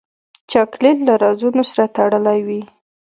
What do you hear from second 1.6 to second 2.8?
سره تړلی وي.